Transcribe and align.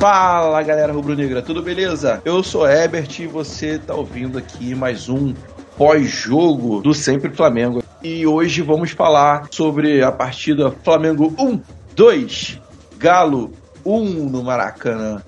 Fala 0.00 0.62
galera 0.62 0.94
rubro-negra, 0.94 1.42
tudo 1.42 1.62
beleza? 1.62 2.22
Eu 2.24 2.42
sou 2.42 2.66
Ebert 2.66 3.20
e 3.20 3.26
você 3.26 3.78
tá 3.78 3.94
ouvindo 3.94 4.38
aqui 4.38 4.74
mais 4.74 5.10
um 5.10 5.34
pós-jogo 5.76 6.80
do 6.80 6.94
Sempre 6.94 7.28
Flamengo. 7.36 7.82
E 8.02 8.26
hoje 8.26 8.62
vamos 8.62 8.92
falar 8.92 9.48
sobre 9.50 10.02
a 10.02 10.10
partida 10.10 10.70
Flamengo 10.70 11.34
1, 11.38 11.60
2, 11.94 12.58
Galo 12.96 13.52
1 13.84 14.30
no 14.30 14.42
Maracanã. 14.42 15.22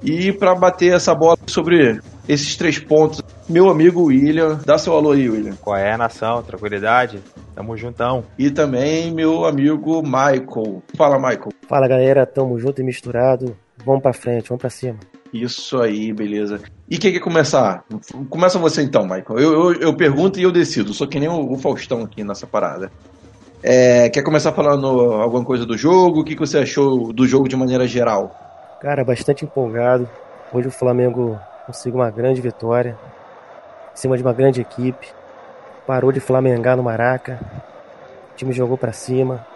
E 0.00 0.30
para 0.30 0.54
bater 0.54 0.94
essa 0.94 1.12
bola 1.16 1.36
sobre 1.48 2.00
esses 2.28 2.54
três 2.54 2.78
pontos, 2.78 3.20
meu 3.48 3.68
amigo 3.68 4.04
William, 4.04 4.60
dá 4.64 4.78
seu 4.78 4.94
alô 4.94 5.10
aí, 5.10 5.28
William. 5.28 5.56
Qual 5.60 5.76
é 5.76 5.92
a 5.92 5.98
nação? 5.98 6.44
Tranquilidade? 6.44 7.20
Tamo 7.56 7.76
juntão. 7.76 8.22
E 8.38 8.52
também 8.52 9.12
meu 9.12 9.44
amigo 9.44 10.00
Michael. 10.00 10.80
Fala, 10.96 11.18
Michael. 11.18 11.48
Fala, 11.68 11.88
galera. 11.88 12.24
Tamo 12.24 12.56
junto 12.58 12.80
e 12.80 12.84
misturado. 12.84 13.56
Vamos 13.84 14.02
pra 14.02 14.12
frente, 14.12 14.48
vamos 14.48 14.60
pra 14.60 14.70
cima. 14.70 14.98
Isso 15.32 15.80
aí, 15.80 16.12
beleza. 16.12 16.60
E 16.88 16.98
quem 16.98 17.12
quer 17.12 17.20
começar? 17.20 17.84
Começa 18.28 18.58
você 18.58 18.82
então, 18.82 19.04
Michael. 19.04 19.38
Eu, 19.38 19.52
eu, 19.52 19.80
eu 19.80 19.96
pergunto 19.96 20.38
e 20.38 20.42
eu 20.42 20.52
decido. 20.52 20.92
Sou 20.92 21.08
que 21.08 21.18
nem 21.18 21.28
o, 21.28 21.52
o 21.52 21.56
Faustão 21.56 22.02
aqui 22.02 22.22
nessa 22.22 22.46
parada. 22.46 22.92
É, 23.62 24.10
quer 24.10 24.22
começar 24.22 24.52
falando 24.52 24.86
alguma 24.86 25.44
coisa 25.44 25.64
do 25.64 25.76
jogo? 25.76 26.20
O 26.20 26.24
que, 26.24 26.34
que 26.34 26.40
você 26.40 26.58
achou 26.58 27.12
do 27.12 27.26
jogo 27.26 27.48
de 27.48 27.56
maneira 27.56 27.86
geral? 27.86 28.34
Cara, 28.80 29.04
bastante 29.04 29.44
empolgado. 29.44 30.08
Hoje 30.52 30.68
o 30.68 30.72
Flamengo 30.72 31.38
conseguiu 31.66 32.00
uma 32.00 32.10
grande 32.10 32.40
vitória 32.40 32.98
em 33.94 33.96
cima 33.96 34.16
de 34.16 34.22
uma 34.22 34.34
grande 34.34 34.60
equipe. 34.60 35.08
Parou 35.86 36.12
de 36.12 36.20
flamengar 36.20 36.76
no 36.76 36.82
Maraca. 36.82 37.40
O 38.32 38.36
time 38.36 38.52
jogou 38.52 38.76
para 38.76 38.92
cima. 38.92 39.46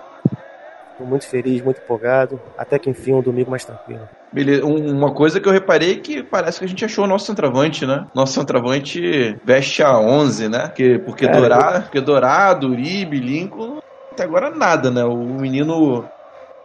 Muito 0.98 1.26
feliz, 1.26 1.62
muito 1.62 1.80
empolgado. 1.80 2.40
Até 2.56 2.78
que 2.78 2.88
enfim, 2.88 3.12
um 3.12 3.22
domingo 3.22 3.50
mais 3.50 3.64
tranquilo. 3.64 4.08
Beleza. 4.32 4.64
Uma 4.64 5.12
coisa 5.12 5.40
que 5.40 5.48
eu 5.48 5.52
reparei 5.52 5.92
é 5.92 5.96
que 5.96 6.22
parece 6.22 6.58
que 6.58 6.64
a 6.64 6.68
gente 6.68 6.84
achou 6.84 7.04
o 7.04 7.08
nosso 7.08 7.26
centroavante, 7.26 7.86
né? 7.86 8.06
Nosso 8.14 8.32
centroavante 8.32 9.38
veste 9.44 9.82
a 9.82 9.98
11, 9.98 10.48
né? 10.48 10.68
Porque, 10.68 10.98
porque, 11.04 11.26
Cara, 11.26 11.38
Dourado, 11.38 11.82
porque 11.82 12.00
Dourado, 12.00 12.68
Uribe, 12.68 13.18
Lincoln, 13.18 13.80
até 14.12 14.24
agora 14.24 14.50
nada, 14.50 14.90
né? 14.90 15.04
O 15.04 15.16
menino 15.16 16.04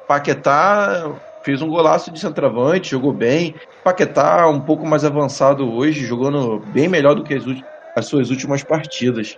Paquetá 0.07 1.11
fez 1.43 1.61
um 1.61 1.69
golaço 1.69 2.11
de 2.11 2.19
centroavante, 2.19 2.91
jogou 2.91 3.13
bem. 3.13 3.55
Paquetá 3.83 4.47
um 4.47 4.59
pouco 4.59 4.85
mais 4.85 5.03
avançado 5.03 5.69
hoje, 5.69 6.05
jogando 6.05 6.59
bem 6.67 6.88
melhor 6.88 7.16
do 7.16 7.23
que 7.23 7.33
as, 7.33 7.43
as 7.95 8.05
suas 8.05 8.29
últimas 8.29 8.63
partidas. 8.63 9.38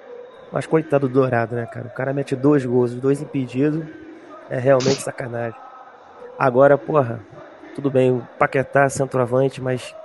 Mas 0.51 0.67
coitado 0.67 1.07
do 1.07 1.13
Dourado, 1.13 1.55
né, 1.55 1.65
cara? 1.65 1.87
O 1.87 1.95
cara 1.95 2.13
mete 2.13 2.35
dois 2.35 2.63
gols, 2.65 2.93
dois 2.93 3.21
impedidos. 3.21 3.83
É 4.49 4.59
realmente 4.59 5.01
sacanagem. 5.01 5.61
Agora, 6.37 6.77
porra, 6.77 7.27
tudo 7.73 7.91
bem, 7.91 8.11
o 8.11 8.27
Paquetá, 8.37 8.89
centroavante, 8.89 9.61
mas 9.61 9.95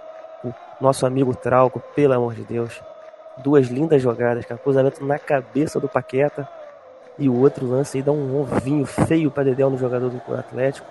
o 0.43 0.55
nosso 0.81 1.07
amigo 1.07 1.37
Trauco, 1.37 1.83
pelo 1.95 2.15
amor 2.15 2.35
de 2.35 2.45
Deus. 2.47 2.83
Duas 3.37 3.69
lindas 3.69 4.03
jogadas, 4.03 4.47
cara. 4.47 4.61
Cruzamento 4.61 5.05
na 5.05 5.19
cabeça 5.21 5.81
do 5.81 5.89
Paqueta. 5.91 6.49
E 7.19 7.29
o 7.31 7.35
outro 7.37 7.67
lance 7.67 7.99
aí 7.99 8.03
dá 8.03 8.13
um 8.13 8.35
ovinho 8.37 8.87
feio 8.87 9.33
pra 9.33 9.45
Dedéu 9.45 9.71
no 9.71 9.79
jogador 9.79 10.11
do 10.11 10.35
Atlético. 10.35 10.89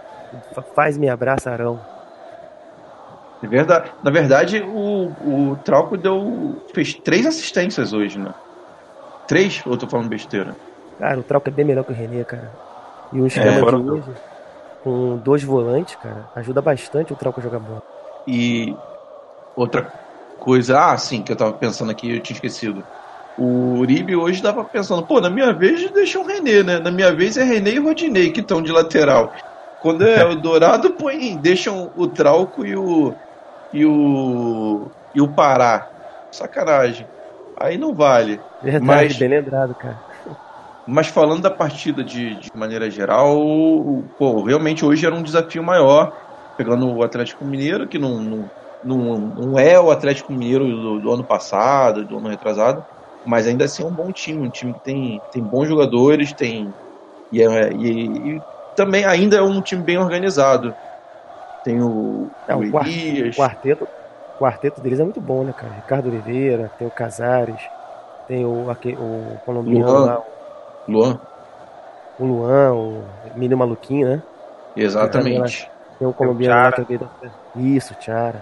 Fa- 0.53 0.63
Faz 0.75 0.97
me 0.97 1.09
abraça, 1.09 1.51
Arão. 1.51 1.87
É 3.41 3.47
verdade. 3.47 3.93
Na 4.03 4.11
verdade, 4.11 4.61
o, 4.63 5.51
o 5.51 5.57
Trauco 5.57 5.97
deu, 5.97 6.63
fez 6.73 6.95
três 7.03 7.25
assistências 7.25 7.93
hoje, 7.93 8.19
né? 8.19 8.31
Três? 9.27 9.65
Ou 9.65 9.73
eu 9.73 9.79
tô 9.79 9.89
falando 9.89 10.09
besteira? 10.09 10.55
Cara, 10.99 11.19
o 11.19 11.23
Trauco 11.23 11.49
é 11.49 11.51
bem 11.51 11.65
melhor 11.65 11.83
que 11.85 11.91
o 11.91 11.95
René, 11.95 12.23
cara. 12.25 12.59
E 13.11 13.21
o 13.21 13.27
esquema 13.27 13.53
de 13.53 13.59
foram- 13.59 13.85
hoje, 13.85 14.13
com 14.83 15.17
dois 15.19 15.43
volantes, 15.43 15.95
cara, 15.95 16.29
ajuda 16.35 16.61
bastante 16.61 17.13
o 17.13 17.15
Trauco 17.15 17.39
a 17.39 17.43
jogar 17.43 17.59
bola. 17.59 17.81
E 18.25 18.77
outra 19.55 19.91
coisa, 20.37 20.79
ah, 20.91 20.97
sim, 20.97 21.23
que 21.23 21.31
eu 21.31 21.35
tava 21.35 21.53
pensando 21.53 21.91
aqui, 21.91 22.09
eu 22.11 22.21
tinha 22.21 22.35
esquecido. 22.35 22.85
O 23.35 23.77
Uribe 23.77 24.15
hoje 24.15 24.41
tava 24.41 24.65
pensando, 24.65 25.05
pô, 25.05 25.21
na 25.21 25.29
minha 25.29 25.53
vez 25.53 25.91
deixa 25.91 26.19
o 26.19 26.25
René, 26.25 26.63
né? 26.63 26.79
Na 26.79 26.91
minha 26.91 27.13
vez 27.13 27.37
é 27.37 27.43
René 27.43 27.71
e 27.71 27.79
Rodinei 27.79 28.31
que 28.31 28.39
estão 28.41 28.61
de 28.61 28.71
lateral. 28.71 29.31
Quando 29.79 30.03
é 30.03 30.25
o 30.25 30.35
Dourado, 30.35 30.95
põe, 30.97 31.37
deixam 31.37 31.91
o 31.95 32.07
Trauco 32.07 32.65
e 32.65 32.75
o 32.75 33.15
e 33.71 33.85
o 33.85 34.91
e 35.13 35.21
o 35.21 35.27
Pará. 35.33 35.91
Sacanagem. 36.31 37.07
Aí 37.55 37.77
não 37.77 37.93
vale. 37.93 38.41
Verdade, 38.61 38.85
Mas- 38.85 39.17
bem 39.17 39.29
lembrado, 39.29 39.75
cara. 39.75 40.01
Mas 40.87 41.07
falando 41.07 41.41
da 41.43 41.51
partida 41.51 42.03
de, 42.03 42.39
de 42.39 42.49
maneira 42.55 42.89
geral, 42.89 43.37
pô, 44.17 44.43
realmente 44.45 44.85
hoje 44.85 45.05
era 45.05 45.15
um 45.15 45.23
desafio 45.23 45.63
maior, 45.63 46.17
pegando 46.55 46.87
o 46.93 47.03
Atlético 47.03 47.45
Mineiro, 47.45 47.87
que 47.89 47.99
não, 47.99 48.21
não, 48.21 48.51
não, 48.81 49.19
não 49.19 49.59
é 49.59 49.79
o 49.79 49.91
Atlético 49.91 50.31
Mineiro 50.31 50.65
do, 50.67 50.99
do 51.01 51.11
ano 51.13 51.25
passado, 51.27 52.05
do 52.05 52.17
ano 52.19 52.29
retrasado, 52.29 52.85
mas 53.23 53.47
ainda 53.47 53.65
assim 53.65 53.83
é 53.83 53.85
um 53.85 53.93
bom 53.93 54.11
time, 54.13 54.47
um 54.47 54.49
time 54.49 54.73
que 54.73 54.79
tem, 54.79 55.21
tem 55.29 55.43
bons 55.43 55.67
jogadores, 55.67 56.33
tem 56.33 56.75
e, 57.31 57.41
é- 57.43 57.73
e- 57.73 58.37
e 58.39 58.43
também 58.75 59.05
ainda 59.05 59.37
é 59.37 59.41
um 59.43 59.61
time 59.61 59.83
bem 59.83 59.97
organizado. 59.97 60.77
Tem 61.63 61.81
o, 61.81 62.33
É, 62.47 62.55
o 62.55 62.63
o 62.65 62.65
Elias, 62.65 63.35
quarteto, 63.35 63.85
o 63.85 63.89
quarteto 64.37 64.81
deles 64.81 64.99
é 64.99 65.03
muito 65.03 65.19
bom, 65.21 65.43
né, 65.43 65.53
cara? 65.53 65.73
Ricardo 65.73 66.07
Oliveira, 66.07 66.69
tem 66.77 66.87
o 66.87 66.91
Casares, 66.91 67.69
tem 68.27 68.45
o, 68.45 68.69
aque- 68.69 68.97
o 68.99 69.39
colombiano 69.45 69.99
Luan. 69.99 70.05
lá, 70.05 70.19
Luan, 70.87 71.19
o 72.19 72.25
Luan, 72.25 72.73
o 72.73 73.03
menino 73.35 73.57
maluquinho, 73.57 74.07
né? 74.07 74.23
exatamente. 74.75 75.69
Tem 75.99 76.07
o 76.07 76.13
colombiano 76.13 76.61
lá 76.61 76.71
também. 76.71 76.99
Isso, 77.55 77.93
Tiara. 77.95 78.41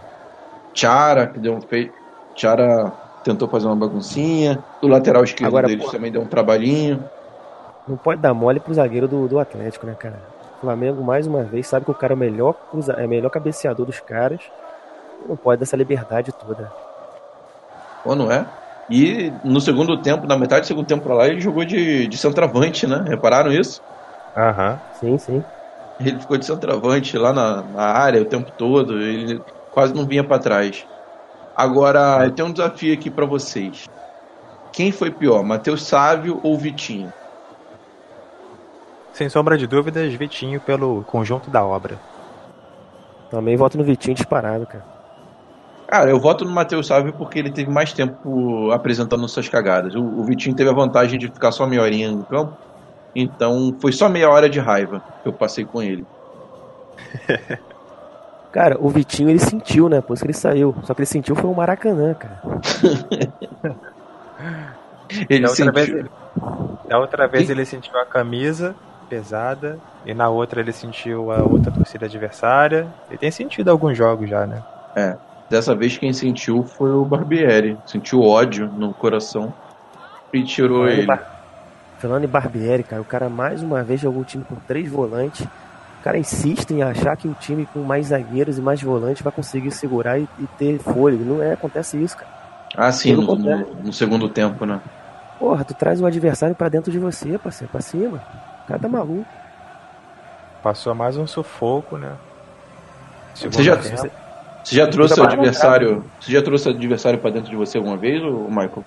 Chara, 0.74 1.28
que 1.28 1.40
deu 1.40 1.54
um 1.54 1.62
feito. 1.62 1.94
Chara 2.36 2.92
tentou 3.24 3.48
fazer 3.48 3.66
uma 3.66 3.76
baguncinha. 3.76 4.64
O 4.82 4.88
lateral 4.88 5.24
esquerdo 5.24 5.48
Agora, 5.48 5.68
deles 5.68 5.86
pô. 5.86 5.92
também 5.92 6.12
deu 6.12 6.22
um 6.22 6.28
trabalhinho. 6.28 7.04
Não 7.88 7.96
pode 7.96 8.22
dar 8.22 8.34
mole 8.34 8.60
pro 8.60 8.74
zagueiro 8.74 9.08
do, 9.08 9.28
do 9.28 9.40
Atlético, 9.40 9.86
né, 9.86 9.96
cara? 9.98 10.20
O 10.58 10.62
Flamengo, 10.62 11.04
mais 11.04 11.28
uma 11.28 11.44
vez, 11.44 11.68
sabe 11.68 11.86
que 11.86 11.92
o 11.92 11.96
cara 11.96 12.14
é 12.14 12.16
o 12.16 12.18
melhor, 12.18 12.56
é 12.98 13.06
o 13.06 13.10
melhor 13.10 13.30
cabeceador 13.30 13.86
dos 13.86 14.00
caras. 14.00 14.42
Não 15.28 15.36
pode 15.36 15.60
dar 15.60 15.64
essa 15.64 15.78
liberdade 15.78 16.32
toda. 16.34 16.72
Ou 18.04 18.16
não 18.16 18.32
é? 18.32 18.46
E 18.90 19.32
no 19.44 19.60
segundo 19.60 20.02
tempo, 20.02 20.28
na 20.28 20.38
metade 20.38 20.62
do 20.62 20.68
segundo 20.68 20.86
tempo 20.86 21.04
pra 21.04 21.16
lá, 21.16 21.28
ele 21.28 21.42
jogou 21.42 21.66
de, 21.66 22.08
de 22.08 22.18
centroavante, 22.18 22.86
né? 22.86 23.04
Repararam 23.08 23.52
isso? 23.52 23.82
Aham. 24.38 24.80
Sim, 25.00 25.18
sim. 25.18 25.44
Ele 26.00 26.20
ficou 26.20 26.38
de 26.38 26.46
centroavante 26.46 27.18
lá 27.18 27.34
na, 27.34 27.64
na 27.64 27.84
área 27.84 28.22
o 28.22 28.26
tempo 28.26 28.52
todo. 28.52 29.02
Ele 29.02 29.42
quase 29.72 29.94
não 29.94 30.06
vinha 30.06 30.24
pra 30.24 30.40
trás. 30.40 30.86
Agora, 31.56 32.26
eu 32.26 32.32
tenho 32.32 32.50
um 32.50 32.52
desafio 32.52 32.94
aqui 32.94 33.10
pra 33.10 33.26
vocês. 33.26 33.86
Quem 34.72 34.92
foi 34.92 35.10
pior, 35.10 35.42
Matheus 35.44 35.84
Sávio 35.84 36.40
ou 36.44 36.58
Vitinho? 36.58 37.12
Sem 39.14 39.30
sombra 39.30 39.58
de 39.58 39.66
dúvidas, 39.66 40.14
Vitinho 40.14 40.60
pelo 40.60 41.02
conjunto 41.06 41.50
da 41.50 41.66
obra. 41.66 41.98
Também 43.32 43.56
voto 43.56 43.78
no 43.78 43.84
Vitinho 43.86 44.16
disparado, 44.16 44.68
cara. 44.68 44.95
Cara, 45.88 46.10
eu 46.10 46.20
voto 46.20 46.44
no 46.46 46.52
Matheus 46.52 46.88
Sávio 46.88 47.16
porque 47.16 47.38
ele 47.40 47.52
teve 47.54 47.70
mais 47.70 47.94
tempo 47.94 48.72
apresentando 48.72 49.28
suas 49.30 49.48
cagadas. 49.48 49.94
O, 49.96 50.04
o 50.04 50.26
Vitinho 50.26 50.56
teve 50.56 50.70
a 50.70 50.74
vantagem 50.74 51.20
de 51.20 51.28
ficar 51.28 51.52
só 51.52 51.68
meia 51.68 51.82
horinha 51.84 52.12
no 52.12 52.26
campo. 52.26 52.58
Então 53.16 53.78
foi 53.82 53.92
só 53.94 54.10
meia 54.10 54.30
hora 54.30 54.50
de 54.50 54.60
raiva 54.60 55.02
que 55.24 55.30
eu 55.30 55.34
passei 55.38 55.66
com 55.66 55.82
ele. 55.84 56.08
Cara, 58.52 58.78
o 58.80 58.90
Vitinho 58.90 59.30
ele 59.30 59.40
sentiu, 59.40 59.90
né? 59.90 60.02
Por 60.02 60.14
isso 60.14 60.24
que 60.24 60.28
ele 60.32 60.38
saiu. 60.38 60.76
Só 60.84 60.94
que 60.94 61.02
ele 61.02 61.06
sentiu 61.08 61.36
foi 61.36 61.50
o 61.50 61.54
Maracanã, 61.56 62.14
cara. 62.16 62.42
Ele 65.30 65.42
Da 65.42 65.50
outra, 65.50 65.72
vez, 65.72 65.90
sentiu. 65.90 65.98
ele- 65.98 66.12
da 66.88 67.00
outra 67.00 67.28
vez 67.28 67.50
ele 67.50 67.66
sentiu 67.66 67.98
a 68.00 68.06
camisa 68.06 68.80
pesada 69.10 69.84
e 70.06 70.14
na 70.14 70.30
outra 70.30 70.62
ele 70.62 70.74
sentiu 70.74 71.32
a 71.32 71.44
outra 71.44 71.72
torcida 71.72 72.06
adversária. 72.08 72.96
Ele 73.10 73.20
tem 73.20 73.32
sentido 73.32 73.70
alguns 73.70 73.98
jogos 73.98 74.30
já, 74.30 74.48
né? 74.48 74.66
Dessa 75.50 75.76
vez 75.76 75.98
quem 75.98 76.12
sentiu 76.12 76.64
foi 76.64 76.92
o 76.92 77.06
Barbieri. 77.06 77.78
Sentiu 77.86 78.22
ódio 78.22 78.68
no 78.68 78.94
coração 78.94 79.54
e 80.34 80.44
tirou 80.44 80.80
Falando 80.80 80.90
em 80.94 80.98
ele. 80.98 81.06
Bar- 81.08 81.32
Falando 82.00 82.24
em 82.26 82.28
Barbieri, 82.28 82.84
cara, 82.84 83.02
o 83.02 83.06
cara 83.06 83.30
mais 83.30 83.64
uma 83.64 83.82
vez 83.84 84.02
jogou 84.02 84.22
o 84.22 84.26
time 84.26 84.44
com 84.44 84.56
três 84.68 84.90
volantes. 84.92 85.46
O 85.46 86.04
cara 86.04 86.18
insiste 86.18 86.72
em 86.72 86.84
achar 86.84 87.16
que 87.16 87.28
o 87.28 87.34
time 87.34 87.66
com 87.68 87.80
mais 87.80 88.08
zagueiros 88.08 88.58
e 88.58 88.62
mais 88.62 88.82
volantes 88.82 89.22
vai 89.24 89.32
conseguir 89.32 89.72
segurar 89.72 90.20
e, 90.20 90.28
e 90.40 90.48
ter 90.58 90.78
fôlego. 90.80 91.24
Não 91.24 91.42
é, 91.42 91.54
acontece 91.54 92.02
isso, 92.02 92.18
cara. 92.18 92.30
Ah, 92.76 92.92
sim, 92.92 93.14
no, 93.14 93.36
no- 93.36 93.76
no 93.86 93.94
segundo 93.94 94.28
tempo, 94.30 94.66
né? 94.66 94.82
Porra, 95.40 95.64
tu 95.64 95.74
traz 95.74 96.02
o 96.02 96.06
adversário 96.06 96.56
pra 96.56 96.70
dentro 96.70 96.92
de 96.92 97.00
você, 97.00 97.38
parceiro, 97.38 97.72
pra 97.72 97.82
cima. 97.82 98.22
O 98.64 98.68
cara 98.68 98.80
tá 98.80 98.88
maluco. 98.90 99.26
Passou 100.62 100.94
mais 100.96 101.18
um 101.18 101.26
sufoco, 101.28 101.98
né? 101.98 102.12
Você 103.34 103.64
já, 103.64 103.82
Segundo 103.82 104.02
tempo. 104.02 104.16
Você 104.66 104.76
já 104.76 104.88
trouxe 104.88 105.20
o 105.20 105.24
adversário. 105.24 106.04
Você 106.20 106.32
já 106.32 106.42
trouxe 106.42 106.68
o 106.68 106.72
adversário 106.72 107.20
pra 107.20 107.30
dentro 107.30 107.52
de 107.52 107.56
você 107.56 107.78
alguma 107.78 107.96
vez, 107.96 108.24
ou 108.24 108.50
Michael? 108.50 108.84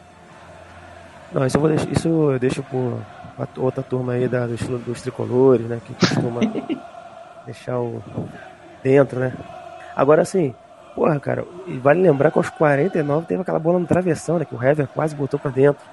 Não, 1.33 1.47
isso 1.47 1.57
eu, 1.57 1.61
vou 1.61 1.71
deixar, 1.71 1.89
isso 1.93 2.09
eu 2.09 2.39
deixo 2.39 2.63
por 2.65 2.99
outra 3.57 3.83
turma 3.83 4.15
aí 4.15 4.27
da, 4.27 4.47
dos, 4.47 4.61
dos 4.61 5.03
tricolores, 5.03 5.67
né? 5.67 5.81
Que 5.87 5.95
costuma 5.95 6.41
deixar 7.47 7.79
o 7.79 8.03
dentro, 8.83 9.21
né? 9.21 9.33
Agora, 9.95 10.23
assim, 10.23 10.53
porra, 10.97 11.21
cara, 11.21 11.45
vale 11.81 12.03
lembrar 12.03 12.33
que 12.33 12.39
aos 12.39 12.51
49 12.51 13.27
teve 13.27 13.43
aquela 13.43 13.61
bola 13.61 13.79
no 13.79 13.87
travessão, 13.87 14.41
né? 14.41 14.45
Que 14.45 14.57
o 14.57 14.63
Hever 14.63 14.89
quase 14.89 15.15
botou 15.15 15.39
pra 15.39 15.51
dentro. 15.53 15.85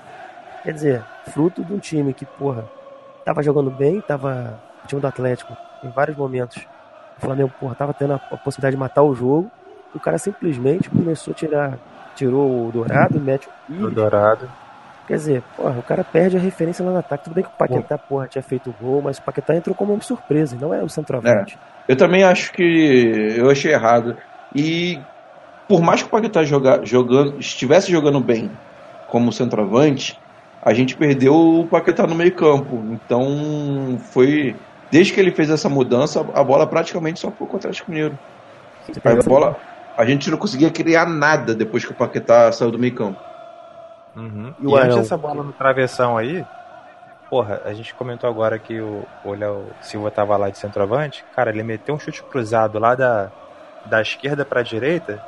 Quer 0.64 0.74
dizer, 0.74 1.04
fruto 1.32 1.64
de 1.64 1.72
um 1.72 1.78
time 1.78 2.12
que, 2.12 2.26
porra, 2.26 2.66
tava 3.24 3.44
jogando 3.44 3.70
bem, 3.70 4.02
tava. 4.02 4.60
O 4.84 4.88
time 4.88 5.00
do 5.02 5.08
Atlético, 5.08 5.56
em 5.84 5.90
vários 5.90 6.18
momentos. 6.18 6.66
O 7.18 7.22
Flamengo, 7.22 7.52
porra, 7.60 7.76
tava 7.76 7.94
tendo 7.94 8.14
a, 8.14 8.16
a 8.16 8.38
possibilidade 8.38 8.76
de 8.76 8.80
matar 8.80 9.04
o 9.04 9.14
jogo. 9.14 9.52
O 9.96 10.00
cara 10.00 10.18
simplesmente 10.18 10.90
começou 10.90 11.32
a 11.32 11.36
tirar. 11.36 11.80
Tirou 12.16 12.68
o 12.68 12.72
Dourado, 12.72 13.20
mete 13.20 13.48
o 13.70 13.90
Dourado. 13.90 14.48
Quer 15.08 15.16
dizer, 15.16 15.44
porra, 15.56 15.78
o 15.78 15.84
cara 15.84 16.04
perde 16.04 16.38
a 16.38 16.40
referência 16.40 16.84
lá 16.84 16.92
no 16.92 16.98
ataque. 16.98 17.26
Tudo 17.26 17.34
bem 17.34 17.44
que 17.44 17.50
o 17.50 17.54
Paquetá, 17.54 17.98
porra, 17.98 18.28
tinha 18.28 18.42
feito 18.42 18.70
o 18.70 18.76
gol, 18.82 19.02
mas 19.02 19.18
o 19.18 19.22
Paquetá 19.22 19.56
entrou 19.56 19.76
como 19.76 19.94
uma 19.94 20.02
surpresa, 20.02 20.58
não 20.60 20.74
é 20.74 20.82
o 20.84 20.90
centroavante. 20.90 21.58
É. 21.88 21.92
Eu 21.92 21.96
também 21.96 22.24
acho 22.24 22.52
que 22.52 23.36
eu 23.38 23.50
achei 23.50 23.72
errado. 23.72 24.18
E 24.54 25.00
por 25.68 25.82
mais 25.82 26.02
que 26.02 26.08
o 26.08 26.12
Paquetá 26.12 26.44
joga, 26.44 26.82
jogando, 26.84 27.40
estivesse 27.40 27.92
jogando 27.92 28.20
bem 28.20 28.50
como 29.08 29.32
centroavante, 29.32 30.20
a 30.62 30.74
gente 30.74 30.98
perdeu 30.98 31.36
o 31.36 31.68
Paquetá 31.68 32.08
no 32.08 32.16
meio 32.16 32.34
campo. 32.34 32.84
Então 32.92 34.00
foi. 34.12 34.56
Desde 34.92 35.14
que 35.14 35.20
ele 35.20 35.32
fez 35.32 35.50
essa 35.50 35.68
mudança, 35.70 36.26
a 36.34 36.44
bola 36.44 36.66
praticamente 36.66 37.20
só 37.20 37.30
foi 37.30 37.48
contra 37.48 37.68
o 37.68 37.70
Atlético 37.70 37.92
Mineiro. 37.92 38.18
A 39.04 39.30
bola. 39.30 39.58
A 39.98 40.06
gente 40.06 40.30
não 40.30 40.38
conseguia 40.38 40.70
criar 40.70 41.06
nada 41.06 41.56
depois 41.56 41.86
que 41.86 41.92
o 41.92 41.96
Paquetá 41.96 42.52
saiu 42.52 42.72
do 42.72 42.80
meio 42.80 42.94
campo. 42.94 43.20
Uhum. 44.16 44.54
E, 44.60 44.68
e 44.68 44.76
antes 44.76 44.96
dessa 44.96 45.18
bola 45.18 45.44
no 45.44 45.54
travessão 45.54 46.18
aí, 46.18 46.46
porra, 47.30 47.62
a 47.66 47.74
gente 47.74 47.94
comentou 47.94 48.30
agora 48.30 48.58
que 48.60 48.80
o, 48.80 49.04
o 49.24 49.34
Léo 49.34 49.68
Silva 49.82 50.12
tava 50.12 50.36
lá 50.38 50.50
de 50.50 50.58
centroavante. 50.58 51.24
Cara, 51.36 51.50
ele 51.50 51.64
meteu 51.64 51.96
um 51.96 52.00
chute 52.00 52.24
cruzado 52.24 52.80
lá 52.80 52.96
da, 52.96 53.32
da 53.86 54.02
esquerda 54.02 54.46
pra 54.46 54.62
direita. 54.62 55.22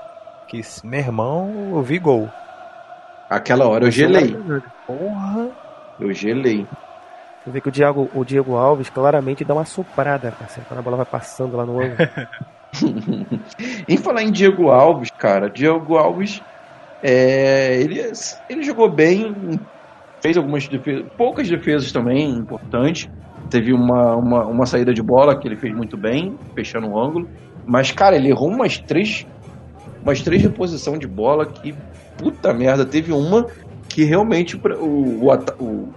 Que, 0.47 0.61
meu 0.83 0.99
irmão, 0.99 1.71
eu 1.75 1.81
vi 1.81 1.99
gol. 1.99 2.29
Aquela 3.29 3.67
hora 3.67 3.85
eu 3.85 3.91
gelei. 3.91 4.37
Porra! 4.85 5.49
Eu 5.99 6.13
gelei. 6.13 6.65
Você 7.43 7.51
vê 7.51 7.61
que 7.61 7.69
o 7.69 7.71
Diego, 7.71 8.09
o 8.13 8.23
Diego 8.23 8.55
Alves 8.55 8.89
claramente 8.89 9.43
dá 9.43 9.53
uma 9.53 9.65
soprada, 9.65 10.31
parceiro, 10.31 10.67
quando 10.67 10.79
a 10.79 10.83
bola 10.83 10.97
vai 10.97 11.05
passando 11.05 11.57
lá 11.57 11.65
no 11.65 11.81
ângulo. 11.81 11.97
em 13.87 13.97
falar 13.97 14.23
em 14.23 14.31
Diego 14.31 14.69
Alves, 14.69 15.09
cara, 15.11 15.49
Diego 15.49 15.97
Alves 15.97 16.41
é, 17.01 17.79
ele, 17.81 18.01
ele 18.49 18.63
jogou 18.63 18.89
bem, 18.89 19.59
fez 20.21 20.37
algumas 20.37 20.67
defesas, 20.67 21.05
poucas 21.17 21.47
defesas 21.47 21.91
também 21.91 22.29
importantes. 22.29 23.09
Teve 23.49 23.71
uma, 23.71 24.15
uma, 24.15 24.45
uma 24.45 24.65
saída 24.65 24.93
de 24.93 25.01
bola 25.01 25.37
que 25.37 25.47
ele 25.47 25.55
fez 25.55 25.73
muito 25.73 25.95
bem, 25.95 26.37
fechando 26.55 26.87
o 26.87 26.99
ângulo. 26.99 27.29
Mas, 27.65 27.91
cara, 27.91 28.15
ele 28.15 28.29
errou 28.29 28.49
umas 28.49 28.77
três, 28.77 29.25
umas 30.01 30.21
três 30.21 30.41
reposição 30.41 30.97
de 30.97 31.07
bola 31.07 31.45
que, 31.45 31.75
puta 32.17 32.53
merda, 32.53 32.85
teve 32.85 33.11
uma 33.11 33.45
que 33.87 34.03
realmente 34.03 34.57
o, 34.57 34.59
o, 34.79 35.33
o, 35.59 35.93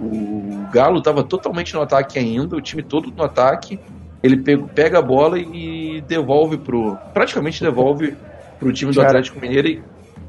o 0.00 0.66
Galo 0.72 0.98
estava 0.98 1.22
totalmente 1.22 1.74
no 1.74 1.82
ataque 1.82 2.18
ainda, 2.18 2.56
o 2.56 2.60
time 2.60 2.82
todo 2.82 3.12
no 3.14 3.22
ataque. 3.24 3.78
Ele 4.24 4.38
pega, 4.74 5.00
a 5.00 5.02
bola 5.02 5.38
e 5.38 6.02
devolve 6.08 6.56
pro. 6.56 6.96
Praticamente 7.12 7.62
devolve 7.62 8.16
pro 8.58 8.72
time 8.72 8.90
do 8.90 9.02
Atlético 9.02 9.38
Mineiro 9.38 9.68
e 9.68 9.82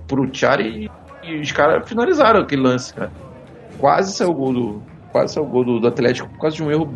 pro 0.05 0.29
Chari 0.33 0.89
e, 1.23 1.31
e 1.31 1.39
os 1.39 1.49
caras 1.53 1.87
finalizaram 1.87 2.41
aquele 2.41 2.61
lance, 2.61 2.93
cara. 2.93 3.09
Quase 3.79 4.11
saiu 4.11 4.31
o 4.31 4.33
gol 4.33 4.53
do. 4.53 4.83
Quase 5.13 5.35
saiu 5.35 5.45
o 5.45 5.49
gol 5.49 5.63
do, 5.63 5.79
do 5.79 5.87
Atlético 5.87 6.27
por 6.27 6.41
causa 6.41 6.57
de 6.57 6.61
um 6.61 6.69
erro 6.69 6.93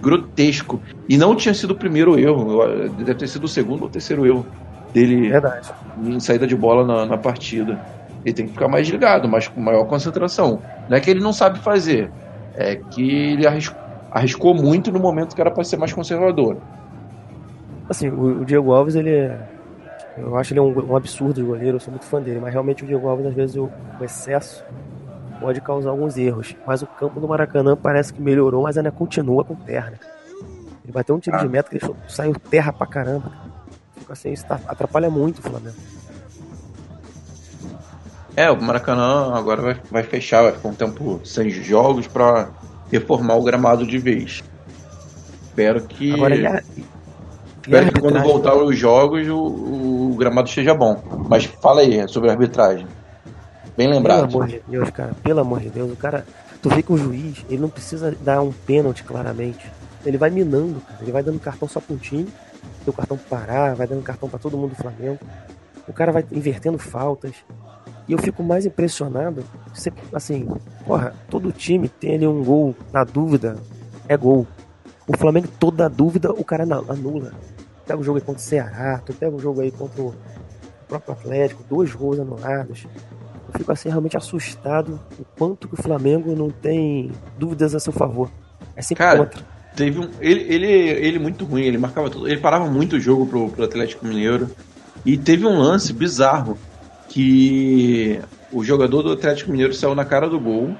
grotesco. 0.00 0.80
E 1.08 1.18
não 1.18 1.34
tinha 1.34 1.52
sido 1.52 1.72
o 1.72 1.76
primeiro 1.76 2.16
erro, 2.16 2.64
deve 2.90 3.14
ter 3.16 3.26
sido 3.26 3.42
o 3.42 3.48
segundo 3.48 3.82
ou 3.82 3.88
terceiro 3.88 4.24
erro 4.24 4.46
dele 4.94 5.28
Verdade. 5.28 5.72
em 6.00 6.20
saída 6.20 6.46
de 6.46 6.54
bola 6.54 6.86
na, 6.86 7.06
na 7.06 7.18
partida. 7.18 7.84
Ele 8.24 8.32
tem 8.32 8.46
que 8.46 8.52
ficar 8.52 8.68
mais 8.68 8.88
ligado, 8.88 9.28
mas 9.28 9.48
com 9.48 9.60
maior 9.60 9.84
concentração. 9.86 10.62
Não 10.88 10.96
é 10.96 11.00
que 11.00 11.10
ele 11.10 11.20
não 11.20 11.32
sabe 11.32 11.58
fazer, 11.58 12.08
é 12.54 12.76
que 12.76 13.32
ele 13.32 13.46
arriscou, 13.48 13.80
arriscou 14.10 14.54
muito 14.54 14.90
no 14.90 14.98
momento 14.98 15.34
que 15.34 15.40
era 15.40 15.50
para 15.50 15.64
ser 15.64 15.76
mais 15.76 15.92
conservador. 15.92 16.58
Assim, 17.88 18.08
o, 18.08 18.42
o 18.42 18.44
Diego 18.44 18.72
Alves, 18.72 18.94
ele 18.94 19.10
é 19.10 19.38
eu 20.16 20.36
acho 20.36 20.54
ele 20.54 20.60
um, 20.60 20.92
um, 20.92 20.96
absurdo 20.96 21.34
de 21.34 21.42
goleiro, 21.42 21.76
eu 21.76 21.80
sou 21.80 21.90
muito 21.90 22.06
fã 22.06 22.20
dele, 22.22 22.40
mas 22.40 22.52
realmente 22.52 22.82
o 22.82 22.86
Diego 22.86 23.06
Alves, 23.06 23.26
às 23.26 23.34
vezes, 23.34 23.56
o, 23.56 23.70
o, 24.00 24.04
excesso 24.04 24.64
pode 25.38 25.60
causar 25.60 25.90
alguns 25.90 26.16
erros. 26.16 26.56
Mas 26.66 26.80
o 26.80 26.86
campo 26.86 27.20
do 27.20 27.28
Maracanã 27.28 27.76
parece 27.76 28.14
que 28.14 28.22
melhorou, 28.22 28.62
mas 28.62 28.78
ainda 28.78 28.90
continua 28.90 29.44
com 29.44 29.54
perna. 29.54 29.98
Ele 30.82 30.92
bateu 30.92 31.14
um 31.14 31.18
tiro 31.18 31.36
ah. 31.36 31.40
de 31.40 31.48
meta 31.48 31.68
que 31.68 31.78
deixou, 31.78 31.94
saiu 32.08 32.34
terra 32.50 32.72
pra 32.72 32.86
caramba. 32.86 33.30
Fico 33.98 34.12
assim, 34.12 34.32
isso 34.32 34.46
tá, 34.46 34.58
atrapalha 34.66 35.10
muito 35.10 35.40
o 35.40 35.42
Flamengo. 35.42 35.76
É, 38.34 38.50
o 38.50 38.60
Maracanã 38.60 39.34
agora 39.34 39.60
vai, 39.60 39.80
vai 39.90 40.02
fechar, 40.02 40.42
vai 40.42 40.52
ficar 40.52 40.68
um 40.68 40.74
tempo 40.74 41.20
sem 41.24 41.50
jogos 41.50 42.06
para 42.06 42.48
reformar 42.90 43.36
o 43.36 43.42
gramado 43.42 43.86
de 43.86 43.98
vez. 43.98 44.42
Espero 45.48 45.82
que. 45.82 46.12
Agora, 46.12 46.58
a, 46.58 46.62
Espero 47.66 47.92
que 47.92 48.00
quando 48.00 48.22
voltar 48.22 48.54
os 48.54 48.78
jogos 48.78 49.26
o, 49.26 49.36
o, 49.36 50.14
gramado 50.16 50.48
esteja 50.48 50.72
bom. 50.72 51.02
Mas 51.28 51.46
fala 51.46 51.80
aí 51.80 52.06
sobre 52.08 52.30
a 52.30 52.32
arbitragem. 52.32 52.86
Bem 53.76 53.88
lembrado. 53.88 54.28
Pelo 54.28 54.42
amor 54.42 54.46
de 54.46 54.62
Deus, 54.68 54.90
cara. 54.90 55.12
Pelo 55.22 55.40
amor 55.40 55.60
de 55.60 55.70
Deus. 55.70 55.92
O 55.92 55.96
cara. 55.96 56.24
Tu 56.62 56.68
vê 56.68 56.82
que 56.82 56.92
o 56.92 56.96
juiz, 56.96 57.44
ele 57.50 57.60
não 57.60 57.68
precisa 57.68 58.16
dar 58.20 58.40
um 58.40 58.52
pênalti 58.52 59.02
claramente. 59.02 59.70
Ele 60.04 60.16
vai 60.16 60.30
minando, 60.30 60.80
cara. 60.80 60.98
Ele 61.02 61.10
vai 61.10 61.22
dando 61.22 61.40
cartão 61.40 61.68
só 61.68 61.80
pra 61.80 61.94
um 61.94 61.98
time. 61.98 62.28
O 62.86 62.92
cartão 62.92 63.18
parar, 63.18 63.74
vai 63.74 63.86
dando 63.86 64.02
cartão 64.02 64.28
para 64.28 64.38
todo 64.38 64.56
mundo 64.56 64.70
do 64.70 64.76
Flamengo. 64.76 65.18
O 65.88 65.92
cara 65.92 66.12
vai 66.12 66.24
invertendo 66.30 66.78
faltas. 66.78 67.34
E 68.08 68.12
eu 68.12 68.18
fico 68.18 68.42
mais 68.42 68.66
impressionado. 68.66 69.44
Você, 69.74 69.92
assim, 70.12 70.48
porra, 70.86 71.14
todo 71.28 71.52
time 71.52 71.88
tem 71.88 72.14
ali 72.14 72.26
um 72.26 72.44
gol 72.44 72.74
na 72.92 73.04
dúvida. 73.04 73.56
É 74.08 74.16
gol. 74.16 74.46
O 75.06 75.16
Flamengo, 75.16 75.48
toda 75.58 75.88
dúvida, 75.88 76.30
o 76.32 76.44
cara 76.44 76.64
anula 76.64 77.32
pega 77.86 78.00
o 78.00 78.04
jogo 78.04 78.18
aí 78.18 78.24
contra 78.24 78.42
o 78.42 78.44
Ceará, 78.44 78.98
tu 78.98 79.14
pega 79.14 79.34
o 79.34 79.38
jogo 79.38 79.60
aí 79.60 79.70
contra 79.70 80.02
o 80.02 80.14
próprio 80.88 81.12
Atlético, 81.12 81.64
dois 81.68 81.94
gols 81.94 82.18
anulados. 82.18 82.86
Eu 83.46 83.58
fico 83.58 83.72
assim 83.72 83.88
realmente 83.88 84.16
assustado 84.16 85.00
o 85.18 85.24
quanto 85.38 85.68
que 85.68 85.74
o 85.74 85.82
Flamengo 85.82 86.34
não 86.34 86.50
tem 86.50 87.12
dúvidas 87.38 87.74
a 87.74 87.80
seu 87.80 87.92
favor. 87.92 88.28
É 88.74 88.82
sempre 88.82 89.04
Cara, 89.04 89.18
contra. 89.18 89.42
Teve 89.76 90.00
um, 90.00 90.10
ele, 90.20 90.42
ele, 90.52 90.66
ele 90.66 91.18
muito 91.18 91.44
ruim, 91.44 91.62
ele 91.62 91.78
marcava 91.78 92.10
tudo, 92.10 92.26
ele 92.26 92.40
parava 92.40 92.68
muito 92.68 92.96
o 92.96 93.00
jogo 93.00 93.26
pro, 93.26 93.48
pro 93.50 93.64
Atlético 93.64 94.04
Mineiro. 94.04 94.50
E 95.04 95.16
teve 95.16 95.46
um 95.46 95.58
lance 95.58 95.92
bizarro 95.92 96.58
que 97.08 98.20
o 98.52 98.64
jogador 98.64 99.02
do 99.02 99.12
Atlético 99.12 99.50
Mineiro 99.50 99.74
saiu 99.74 99.94
na 99.94 100.04
cara 100.04 100.28
do 100.28 100.38
gol, 100.38 100.76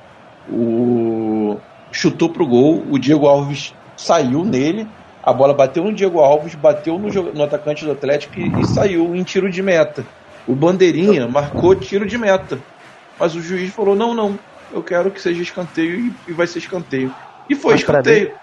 o 0.50 1.59
chutou 1.90 2.28
pro 2.28 2.47
gol, 2.47 2.85
o 2.90 2.99
Diego 2.99 3.26
Alves 3.26 3.75
saiu 3.97 4.45
nele, 4.45 4.87
a 5.23 5.33
bola 5.33 5.54
bateu 5.54 5.83
no 5.83 5.92
Diego 5.92 6.21
Alves, 6.21 6.54
bateu 6.54 6.99
no, 6.99 7.09
no 7.09 7.42
atacante 7.42 7.85
do 7.85 7.92
Atlético 7.92 8.38
e, 8.38 8.61
e, 8.61 8.66
saiu 8.66 9.14
em 9.16 9.23
tiro 9.25 9.50
de 9.50 9.62
meta. 9.62 10.04
O 10.47 10.54
Bandeirinha 10.54 11.26
marcou 11.26 11.75
tiro 11.75 12.06
de 12.06 12.16
meta. 12.16 12.59
Mas 13.18 13.35
o 13.35 13.40
juiz 13.40 13.73
falou: 13.73 13.97
não, 13.97 14.14
não, 14.14 14.38
eu 14.73 14.83
quero 14.83 15.11
que 15.11 15.21
seja 15.21 15.42
escanteio 15.42 15.99
e, 15.99 16.14
e 16.28 16.33
vai 16.33 16.47
ser 16.47 16.61
escanteio. 16.61 17.12
E 17.50 17.54
foi 17.54 17.73
mas 17.73 17.80
escanteio. 17.80 18.26
Pra 18.26 18.35
mim, 18.35 18.40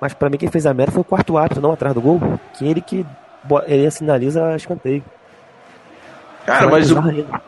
mas 0.00 0.14
para 0.14 0.30
mim 0.30 0.38
quem 0.38 0.50
fez 0.50 0.64
a 0.64 0.72
merda 0.72 0.92
foi 0.92 1.02
o 1.02 1.04
quarto 1.04 1.36
árbitro, 1.36 1.60
não 1.60 1.72
atrás 1.72 1.94
do 1.94 2.00
gol. 2.00 2.20
Que 2.54 2.66
ele 2.66 2.80
que 2.80 3.04
ele 3.66 3.90
sinaliza 3.90 4.56
escanteio. 4.56 5.04
Cara, 6.46 6.68
mas 6.68 6.90
o, 6.92 6.96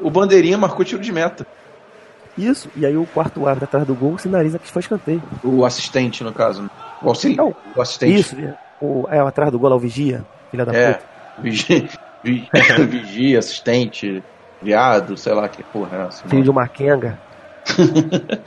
o 0.00 0.10
Bandeirinha 0.10 0.58
marcou 0.58 0.84
tiro 0.84 1.00
de 1.00 1.12
meta. 1.12 1.46
Isso, 2.36 2.68
e 2.76 2.84
aí 2.84 2.96
o 2.96 3.06
quarto 3.06 3.46
árbitro 3.46 3.64
atrás 3.64 3.86
do 3.86 3.94
gol 3.94 4.18
sinaliza 4.18 4.58
que 4.58 4.70
foi 4.70 4.80
escanteio. 4.80 5.22
O 5.42 5.64
assistente, 5.64 6.22
no 6.22 6.32
caso. 6.32 6.62
Né? 6.62 6.70
O 7.02 7.08
auxiliar. 7.08 7.46
o 7.46 7.80
assistente. 7.80 8.20
Isso, 8.20 8.36
o, 8.80 9.06
é 9.10 9.18
atrás 9.20 9.50
do 9.50 9.58
gol, 9.58 9.72
é 9.72 9.74
o 9.74 9.78
vigia, 9.78 10.24
filha 10.50 10.64
da 10.64 10.72
é, 10.72 10.94
puta. 10.94 11.04
Vigia, 11.38 11.88
vigia, 12.86 13.38
assistente, 13.38 14.22
viado, 14.60 15.16
sei 15.16 15.32
lá 15.32 15.48
que 15.48 15.62
porra 15.64 15.96
é 15.96 16.02
essa. 16.06 16.28
Filho 16.28 16.42
de 16.42 16.50
uma 16.50 16.68
quenga. 16.68 17.18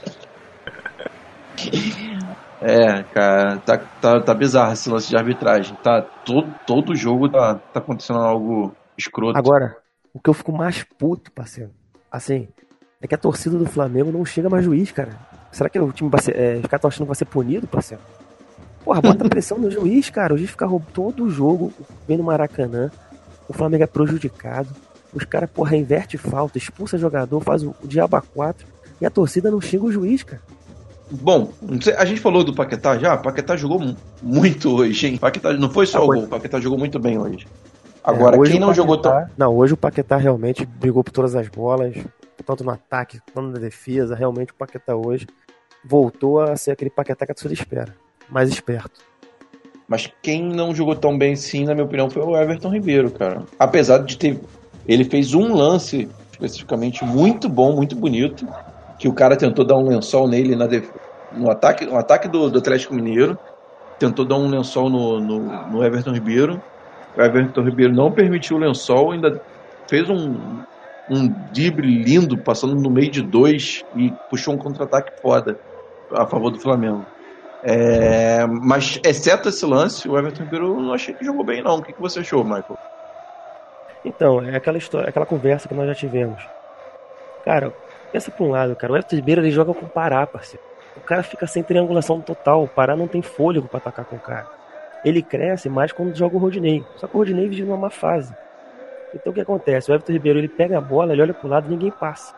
é, 2.62 3.02
cara, 3.14 3.58
tá, 3.58 3.78
tá, 4.00 4.20
tá 4.20 4.34
bizarro 4.34 4.72
esse 4.72 4.88
lance 4.88 5.08
de 5.08 5.16
arbitragem. 5.16 5.76
Tá, 5.82 6.00
todo, 6.24 6.54
todo 6.66 6.94
jogo 6.94 7.28
tá, 7.28 7.56
tá 7.72 7.80
acontecendo 7.80 8.20
algo 8.20 8.74
escroto. 8.96 9.38
Agora, 9.38 9.81
o 10.14 10.20
que 10.20 10.28
eu 10.28 10.34
fico 10.34 10.52
mais 10.52 10.82
puto, 10.82 11.32
parceiro, 11.32 11.70
assim, 12.10 12.48
é 13.00 13.06
que 13.06 13.14
a 13.14 13.18
torcida 13.18 13.58
do 13.58 13.66
Flamengo 13.66 14.12
não 14.12 14.24
chega 14.24 14.48
mais 14.48 14.64
juiz, 14.64 14.92
cara. 14.92 15.18
Será 15.50 15.68
que 15.68 15.78
o 15.78 15.92
time 15.92 16.08
vai 16.08 16.20
ser. 16.22 16.36
É, 16.36 16.54
os 16.56 16.62
caras 16.62 16.78
estão 16.78 16.88
achando 16.88 17.04
que 17.04 17.08
vai 17.08 17.16
ser 17.16 17.24
punido, 17.24 17.66
parceiro? 17.66 18.02
Porra, 18.84 19.00
bota 19.00 19.28
pressão 19.28 19.58
no 19.58 19.70
juiz, 19.70 20.10
cara. 20.10 20.34
O 20.34 20.38
juiz 20.38 20.50
fica 20.50 20.66
roubando 20.66 20.92
todo 20.92 21.24
o 21.24 21.30
jogo, 21.30 21.72
vem 22.06 22.16
no 22.16 22.24
Maracanã. 22.24 22.90
O 23.48 23.52
Flamengo 23.52 23.84
é 23.84 23.86
prejudicado. 23.86 24.68
Os 25.12 25.24
caras, 25.24 25.50
porra, 25.50 25.76
inverte 25.76 26.16
falta, 26.16 26.56
expulsa 26.56 26.96
jogador, 26.96 27.40
faz 27.40 27.62
o, 27.62 27.74
diabo 27.84 28.16
a 28.16 28.22
quatro. 28.22 28.66
E 29.00 29.06
a 29.06 29.10
torcida 29.10 29.50
não 29.50 29.60
xinga 29.60 29.84
o 29.84 29.92
juiz, 29.92 30.22
cara. 30.22 30.40
Bom, 31.10 31.52
a 31.98 32.04
gente 32.04 32.20
falou 32.20 32.42
do 32.42 32.54
Paquetá 32.54 32.96
já. 32.96 33.14
O 33.14 33.22
Paquetá 33.22 33.56
jogou 33.56 33.94
muito 34.22 34.70
hoje, 34.70 35.08
hein? 35.08 35.18
Paquetá 35.18 35.52
não 35.52 35.68
foi 35.68 35.86
só 35.86 35.98
ah, 35.98 36.04
o 36.04 36.06
gol, 36.06 36.24
o 36.24 36.28
Paquetá 36.28 36.58
jogou 36.58 36.78
muito 36.78 36.98
bem 36.98 37.18
hoje. 37.18 37.46
Agora, 38.04 38.36
é, 38.36 38.40
quem 38.40 38.58
não 38.58 38.68
Paquetá, 38.68 38.72
jogou 38.72 38.98
tão. 38.98 39.26
Não, 39.36 39.56
hoje 39.56 39.74
o 39.74 39.76
Paquetá 39.76 40.16
realmente 40.16 40.66
brigou 40.66 41.04
por 41.04 41.12
todas 41.12 41.34
as 41.36 41.48
bolas, 41.48 41.96
tanto 42.44 42.64
no 42.64 42.70
ataque 42.70 43.20
quanto 43.32 43.52
na 43.52 43.58
defesa. 43.58 44.14
Realmente 44.14 44.52
o 44.52 44.54
Paquetá 44.56 44.96
hoje 44.96 45.26
voltou 45.84 46.40
a 46.40 46.56
ser 46.56 46.72
aquele 46.72 46.90
Paquetá 46.90 47.26
que 47.26 47.32
a 47.32 47.34
torcida 47.34 47.54
espera. 47.54 47.94
Mais 48.28 48.48
esperto. 48.48 49.00
Mas 49.86 50.10
quem 50.22 50.42
não 50.42 50.74
jogou 50.74 50.96
tão 50.96 51.16
bem, 51.16 51.36
sim, 51.36 51.64
na 51.64 51.74
minha 51.74 51.84
opinião, 51.84 52.08
foi 52.08 52.22
o 52.22 52.36
Everton 52.36 52.70
Ribeiro, 52.70 53.10
cara. 53.10 53.42
Apesar 53.58 53.98
de 53.98 54.16
ter. 54.16 54.40
Ele 54.86 55.04
fez 55.04 55.32
um 55.34 55.54
lance 55.54 56.08
especificamente 56.32 57.04
muito 57.04 57.48
bom, 57.48 57.72
muito 57.76 57.94
bonito, 57.94 58.46
que 58.98 59.06
o 59.06 59.12
cara 59.12 59.36
tentou 59.36 59.64
dar 59.64 59.76
um 59.76 59.86
lençol 59.88 60.26
nele 60.26 60.56
na 60.56 60.66
def... 60.66 60.88
no 61.32 61.50
ataque, 61.50 61.86
no 61.86 61.96
ataque 61.96 62.26
do, 62.26 62.50
do 62.50 62.58
Atlético 62.58 62.94
Mineiro, 62.94 63.38
tentou 63.98 64.24
dar 64.24 64.36
um 64.36 64.48
lençol 64.48 64.90
no, 64.90 65.20
no, 65.20 65.70
no 65.70 65.84
Everton 65.84 66.12
Ribeiro. 66.12 66.60
O 67.16 67.20
Everton 67.20 67.62
Ribeiro 67.62 67.92
não 67.92 68.10
permitiu 68.10 68.56
o 68.56 68.60
lençol, 68.60 69.12
ainda 69.12 69.40
fez 69.86 70.08
um, 70.08 70.62
um 71.10 71.28
drible 71.52 72.02
lindo, 72.02 72.38
passando 72.38 72.74
no 72.74 72.90
meio 72.90 73.10
de 73.10 73.22
dois 73.22 73.84
e 73.94 74.12
puxou 74.30 74.54
um 74.54 74.58
contra-ataque 74.58 75.20
foda 75.20 75.58
a 76.10 76.26
favor 76.26 76.50
do 76.50 76.58
Flamengo. 76.58 77.04
É, 77.62 78.44
mas, 78.46 78.98
exceto 79.04 79.48
esse 79.48 79.64
lance, 79.64 80.08
o 80.08 80.18
Everton 80.18 80.44
Ribeiro 80.44 80.80
não 80.80 80.92
achei 80.92 81.14
que 81.14 81.24
jogou 81.24 81.44
bem, 81.44 81.62
não. 81.62 81.76
O 81.76 81.82
que, 81.82 81.92
que 81.92 82.00
você 82.00 82.20
achou, 82.20 82.42
Michael? 82.42 82.78
Então, 84.04 84.42
é 84.42 84.56
aquela 84.56 84.78
história, 84.78 85.08
aquela 85.08 85.26
conversa 85.26 85.68
que 85.68 85.74
nós 85.74 85.86
já 85.86 85.94
tivemos. 85.94 86.42
Cara, 87.44 87.72
pensa 88.10 88.30
por 88.30 88.44
um 88.44 88.50
lado, 88.50 88.74
cara. 88.74 88.92
O 88.92 88.96
Everton 88.96 89.16
Ribeiro 89.16 89.40
ele 89.42 89.50
joga 89.50 89.72
com 89.72 89.86
Pará, 89.86 90.26
parceiro. 90.26 90.64
O 90.96 91.00
cara 91.00 91.22
fica 91.22 91.46
sem 91.46 91.62
triangulação 91.62 92.20
total. 92.20 92.64
O 92.64 92.68
Pará 92.68 92.96
não 92.96 93.06
tem 93.06 93.22
fôlego 93.22 93.68
para 93.68 93.78
atacar 93.78 94.04
com 94.04 94.16
o 94.16 94.20
cara. 94.20 94.46
Ele 95.04 95.22
cresce 95.22 95.68
mais 95.68 95.92
quando 95.92 96.14
joga 96.14 96.36
o 96.36 96.38
Rodinei. 96.38 96.84
Só 96.96 97.06
que 97.06 97.14
o 97.14 97.18
Rodinei 97.18 97.48
vive 97.48 97.62
numa 97.62 97.76
má 97.76 97.90
fase. 97.90 98.34
Então 99.14 99.30
o 99.30 99.34
que 99.34 99.40
acontece? 99.40 99.90
O 99.90 99.94
Everton 99.94 100.12
Ribeiro 100.12 100.38
ele 100.38 100.48
pega 100.48 100.78
a 100.78 100.80
bola, 100.80 101.12
ele 101.12 101.22
olha 101.22 101.34
pro 101.34 101.48
lado 101.48 101.66
e 101.66 101.70
ninguém 101.70 101.90
passa. 101.90 102.34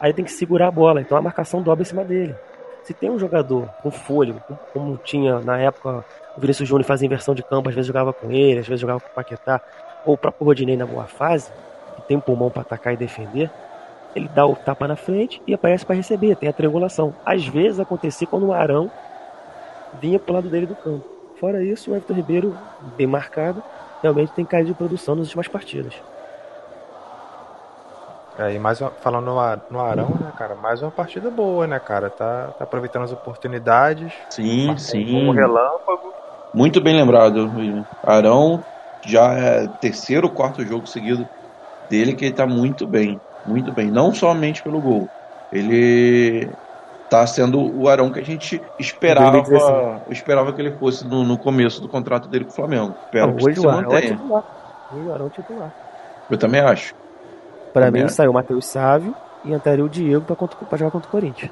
Aí 0.00 0.12
tem 0.12 0.24
que 0.24 0.32
segurar 0.32 0.68
a 0.68 0.70
bola. 0.70 1.00
Então 1.00 1.16
a 1.16 1.22
marcação 1.22 1.62
dobra 1.62 1.82
em 1.82 1.86
cima 1.86 2.04
dele. 2.04 2.34
Se 2.82 2.92
tem 2.92 3.10
um 3.10 3.18
jogador 3.18 3.68
com 3.82 3.90
fôlego, 3.90 4.40
como 4.72 4.98
tinha 4.98 5.40
na 5.40 5.58
época 5.58 6.04
o 6.36 6.40
Vinícius 6.40 6.68
Júnior 6.68 6.84
fazia 6.84 7.06
inversão 7.06 7.34
de 7.34 7.42
campo, 7.42 7.68
às 7.68 7.74
vezes 7.74 7.86
jogava 7.86 8.12
com 8.12 8.30
ele, 8.30 8.58
às 8.58 8.66
vezes 8.66 8.80
jogava 8.80 9.00
com 9.00 9.08
o 9.08 9.14
Paquetá, 9.14 9.60
ou 10.04 10.14
o 10.14 10.18
próprio 10.18 10.44
Rodinei 10.44 10.76
na 10.76 10.84
boa 10.84 11.04
fase, 11.04 11.50
que 11.96 12.02
tem 12.02 12.16
um 12.16 12.20
pulmão 12.20 12.50
para 12.50 12.60
atacar 12.60 12.92
e 12.92 12.96
defender, 12.96 13.50
ele 14.14 14.28
dá 14.28 14.46
o 14.46 14.54
tapa 14.54 14.86
na 14.86 14.96
frente 14.96 15.40
e 15.46 15.54
aparece 15.54 15.86
para 15.86 15.96
receber, 15.96 16.36
tem 16.36 16.48
a 16.48 16.52
triangulação. 16.52 17.14
Às 17.24 17.46
vezes 17.46 17.80
acontecia 17.80 18.26
quando 18.26 18.46
o 18.46 18.52
Arão 18.52 18.90
vinha 20.00 20.18
pro 20.18 20.34
lado 20.34 20.48
dele 20.48 20.66
do 20.66 20.74
campo. 20.74 21.13
Fora 21.44 21.62
isso, 21.62 21.90
o 21.90 21.94
Everton 21.94 22.14
Ribeiro, 22.14 22.58
bem 22.80 23.06
marcado, 23.06 23.62
realmente 24.02 24.32
tem 24.32 24.46
caído 24.46 24.68
de 24.68 24.74
produção 24.74 25.14
nas 25.14 25.26
últimas 25.26 25.46
partidas. 25.46 25.94
É, 28.38 28.54
e 28.54 28.58
mais 28.58 28.80
uma, 28.80 28.90
falando 28.92 29.26
no, 29.26 29.34
no 29.70 29.78
Arão, 29.78 30.08
né, 30.18 30.32
cara, 30.34 30.56
mais 30.56 30.80
uma 30.80 30.90
partida 30.90 31.30
boa, 31.30 31.66
né, 31.66 31.78
cara? 31.78 32.08
Tá, 32.08 32.50
tá 32.54 32.64
aproveitando 32.64 33.02
as 33.02 33.12
oportunidades. 33.12 34.14
Sim, 34.30 34.74
sim. 34.78 35.14
Um 35.14 35.32
relâmpago. 35.32 36.14
Muito 36.50 36.80
bem 36.80 36.96
lembrado, 36.96 37.52
William. 37.52 37.84
Arão 38.02 38.62
já 39.04 39.34
é 39.34 39.68
terceiro 39.68 40.28
ou 40.28 40.32
quarto 40.32 40.64
jogo 40.64 40.86
seguido 40.86 41.28
dele 41.86 42.14
que 42.14 42.24
ele 42.24 42.34
tá 42.34 42.46
muito 42.46 42.86
bem. 42.86 43.20
Muito 43.44 43.70
bem. 43.70 43.90
Não 43.90 44.14
somente 44.14 44.62
pelo 44.62 44.80
gol. 44.80 45.10
Ele 45.52 46.56
tá 47.14 47.26
sendo 47.26 47.60
o 47.60 47.88
Arão 47.88 48.10
que 48.10 48.18
a 48.18 48.24
gente 48.24 48.60
esperava, 48.78 49.40
assim. 49.40 50.10
esperava 50.10 50.52
que 50.52 50.60
ele 50.60 50.72
fosse 50.72 51.06
no, 51.06 51.22
no, 51.22 51.38
começo 51.38 51.80
do 51.80 51.88
contrato 51.88 52.28
dele 52.28 52.44
com 52.44 52.50
o 52.50 52.54
Flamengo. 52.54 52.94
Espero 53.04 53.28
Não, 53.28 53.36
que 53.36 53.54
se 53.54 53.66
Arão 53.66 53.82
mantenha. 53.82 53.98
É 53.98 54.16
titular. 54.16 54.44
Hoje 54.92 55.08
o 55.08 55.14
Arão 55.14 55.26
é 55.26 55.30
titular. 55.30 55.74
Eu 56.30 56.38
também 56.38 56.60
acho. 56.60 56.94
Para 57.72 57.90
mim, 57.90 58.08
saiu 58.08 58.30
o 58.30 58.34
Matheus 58.34 58.66
Sávio 58.66 59.14
e 59.44 59.52
entraria 59.52 59.84
o 59.84 59.88
Diego 59.88 60.24
para 60.24 60.78
jogar 60.78 60.90
contra 60.90 61.08
o 61.08 61.10
Corinthians. 61.10 61.50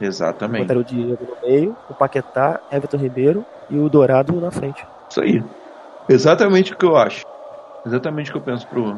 Exatamente. 0.00 0.64
Entraria 0.64 0.82
o 0.82 0.84
Diego 0.84 1.18
no 1.24 1.48
meio, 1.48 1.76
o 1.88 1.94
Paquetá, 1.94 2.60
Everton 2.70 2.98
Ribeiro 2.98 3.44
e 3.70 3.78
o 3.78 3.88
Dourado 3.88 4.38
na 4.40 4.50
frente. 4.50 4.86
Isso 5.08 5.20
aí. 5.20 5.42
Exatamente 6.08 6.72
o 6.72 6.76
que 6.76 6.84
eu 6.84 6.96
acho. 6.96 7.24
Exatamente 7.86 8.30
o 8.30 8.32
que 8.32 8.38
eu 8.38 8.42
penso 8.42 8.66
pro, 8.66 8.96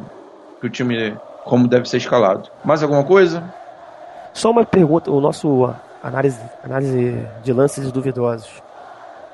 pro 0.58 0.70
time, 0.70 1.16
como 1.44 1.68
deve 1.68 1.88
ser 1.88 1.98
escalado. 1.98 2.50
Mais 2.64 2.82
alguma 2.82 3.04
coisa? 3.04 3.42
Só 4.32 4.50
uma 4.50 4.64
pergunta, 4.64 5.10
o 5.10 5.20
nosso 5.20 5.68
análise, 6.00 6.50
análise 6.62 7.26
de 7.40 7.52
lances 7.52 7.92
duvidosos. 7.92 8.60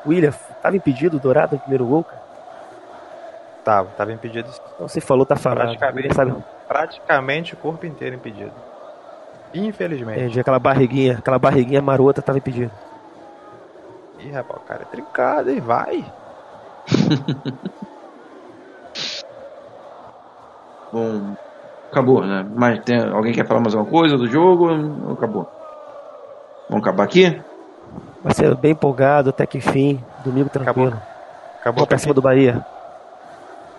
William, 0.04 0.30
estava 0.30 0.76
impedido 0.76 1.16
o 1.16 1.20
Dourado 1.20 1.56
no 1.56 1.60
primeiro 1.60 1.86
gol, 1.86 2.04
cara? 2.04 2.22
Tava, 3.64 3.92
tava 3.92 4.12
impedido. 4.12 4.48
Então 4.74 4.88
você 4.88 5.00
falou, 5.00 5.26
tá 5.26 5.36
falando. 5.36 5.76
Praticamente, 5.78 6.14
sabe? 6.14 6.32
praticamente 6.66 7.54
o 7.54 7.56
corpo 7.56 7.86
inteiro 7.86 8.16
impedido. 8.16 8.62
Infelizmente. 9.52 10.20
Entendi, 10.20 10.40
aquela 10.40 10.58
barriguinha, 10.58 11.18
aquela 11.18 11.38
barriguinha 11.38 11.82
marota 11.82 12.22
tava 12.22 12.38
impedido. 12.38 12.74
Ih, 14.18 14.30
rapaz, 14.32 14.60
o 14.60 14.64
cara 14.64 14.82
é 14.82 14.86
trincado, 14.86 15.50
hein? 15.50 15.60
Vai! 15.60 16.12
Bom, 20.90 21.34
acabou, 21.90 22.26
né? 22.26 22.44
Mas 22.44 22.80
tem, 22.84 22.98
alguém 23.00 23.34
quer 23.34 23.46
falar 23.48 23.60
mais 23.60 23.74
alguma 23.74 23.90
coisa 23.92 24.16
do 24.18 24.28
jogo? 24.28 24.68
Acabou. 25.12 25.55
Vamos 26.68 26.82
acabar 26.82 27.04
aqui? 27.04 27.40
Vai 28.22 28.34
ser 28.34 28.54
bem 28.56 28.72
empolgado 28.72 29.30
até 29.30 29.46
que 29.46 29.58
enfim. 29.58 30.02
Domingo 30.24 30.48
tranquilo. 30.48 30.88
Acabou. 30.88 31.16
Acabou 31.60 31.86
pra 31.86 31.98
cima 31.98 32.14
do 32.14 32.22
Bahia. 32.22 32.64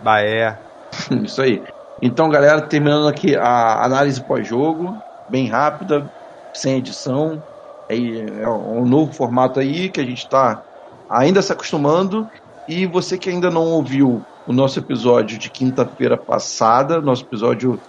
Bahia. 0.02 0.60
Isso 1.24 1.42
aí. 1.42 1.64
Então, 2.02 2.30
galera, 2.30 2.62
terminando 2.62 3.08
aqui 3.08 3.36
a 3.36 3.84
análise 3.84 4.22
pós-jogo, 4.22 4.96
bem 5.30 5.48
rápida, 5.48 6.10
sem 6.54 6.78
edição. 6.78 7.42
É, 7.90 7.96
é 7.96 8.50
um 8.50 8.86
novo 8.86 9.12
formato 9.14 9.60
aí 9.60 9.90
que 9.90 10.00
a 10.00 10.06
gente 10.06 10.20
está 10.20 10.62
ainda 11.10 11.42
se 11.42 11.52
acostumando. 11.52 12.30
E 12.68 12.86
você 12.86 13.18
que 13.18 13.30
ainda 13.30 13.50
não 13.50 13.64
ouviu 13.64 14.24
o 14.46 14.54
nosso 14.54 14.80
episódio 14.80 15.38
de 15.38 15.50
quinta-feira 15.50 16.18
passada, 16.18 17.02
nosso 17.02 17.24
episódio 17.24 17.80